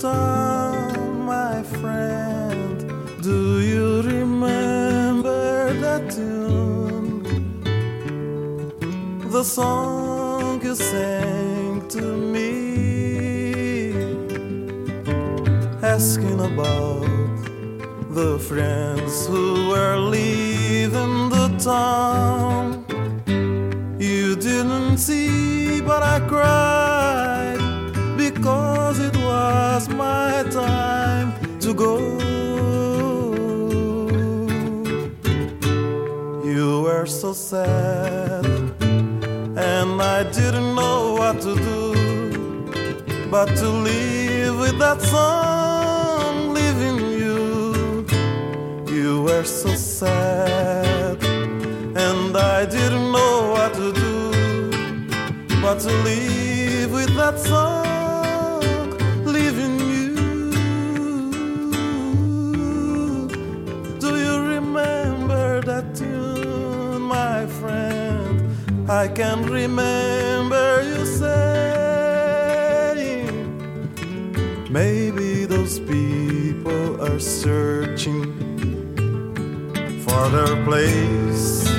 town, 0.00 1.26
my 1.26 1.62
friend. 1.62 2.78
Do 3.22 3.60
you 3.60 4.00
remember 4.00 5.74
that 5.74 6.10
tune? 6.10 7.22
The 9.30 9.44
song 9.44 10.62
you 10.62 10.74
sang 10.74 11.86
to 11.88 12.02
me, 12.34 13.92
asking 15.82 16.40
about 16.40 17.04
the 18.14 18.38
friends 18.38 19.26
who 19.26 19.68
were 19.68 19.98
leaving 19.98 21.28
the 21.28 21.48
town. 21.58 22.86
You 23.98 24.34
didn't 24.34 24.96
see, 24.96 25.82
but 25.82 26.02
I 26.02 26.20
cried 26.26 26.69
go. 31.80 31.96
You 36.52 36.82
were 36.86 37.06
so 37.06 37.32
sad, 37.32 38.44
and 39.70 39.92
I 40.16 40.18
didn't 40.38 40.70
know 40.80 40.98
what 41.20 41.36
to 41.46 41.52
do 41.70 41.80
but 43.34 43.48
to 43.60 43.68
live 43.90 44.54
with 44.64 44.76
that 44.84 45.00
song 45.14 46.52
leaving 46.58 46.98
you. 47.22 47.38
You 48.96 49.22
were 49.26 49.44
so 49.44 49.70
sad, 49.74 51.16
and 52.06 52.32
I 52.36 52.66
didn't 52.76 53.08
know 53.16 53.34
what 53.54 53.72
to 53.80 53.88
do 54.04 54.14
but 55.62 55.76
to 55.86 55.92
live 56.08 56.90
with 56.98 57.12
that 57.20 57.38
song 57.38 57.79
I 68.90 69.06
can 69.06 69.44
remember 69.44 70.82
you 70.82 71.06
saying, 71.06 71.30
maybe 74.68 75.44
those 75.44 75.78
people 75.78 77.00
are 77.00 77.20
searching 77.20 78.24
for 80.04 80.28
their 80.30 80.56
place. 80.64 81.70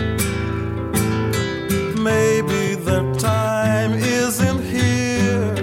Maybe 1.99 2.75
their 2.75 3.13
time 3.15 3.91
isn't 3.91 4.63
here, 4.63 5.53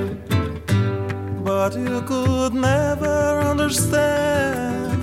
but 1.43 1.75
you 1.75 2.03
could 2.03 2.53
never 2.53 3.41
understand 3.41 5.01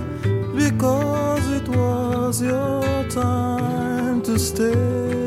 because 0.56 1.50
it 1.50 1.68
was 1.70 2.40
your 2.40 3.04
time 3.10 4.22
to 4.22 4.38
stay. 4.38 5.25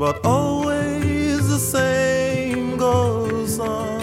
But 0.00 0.24
always 0.24 1.46
the 1.46 1.58
same 1.58 2.78
goes 2.78 3.58
on. 3.60 4.00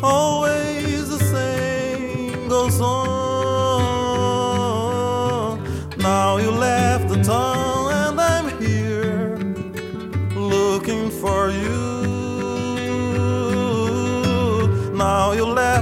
Always 0.00 1.08
the 1.08 1.18
same 1.18 2.48
goes 2.48 2.80
on. 2.80 3.02
Now 5.96 6.36
you 6.36 6.52
left 6.52 7.08
the 7.08 7.20
town 7.24 7.92
and 7.92 8.20
I'm 8.20 8.56
here 8.62 9.36
looking 10.36 11.10
for 11.10 11.50
you. 11.50 11.72
Now 14.94 15.32
you 15.32 15.44
left 15.44 15.81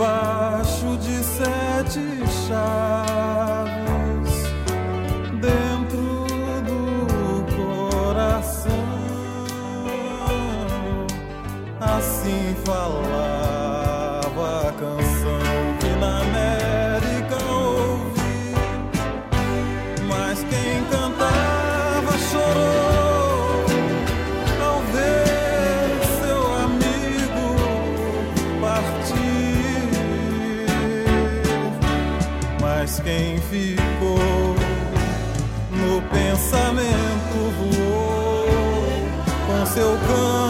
debaixo 0.00 0.96
de 0.96 1.22
sete 1.22 2.00
chaves, 2.48 4.32
dentro 5.38 6.24
do 6.64 7.44
coração, 7.54 8.72
assim 11.78 12.56
fala. 12.64 13.09
Quem 33.10 33.38
ficou. 33.38 34.54
No 35.72 36.00
pensamento 36.10 37.38
voou 37.58 38.46
com 39.46 39.66
seu 39.66 39.96
canto 40.06 40.49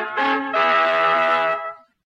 thank 0.00 0.44
you. 0.46 0.51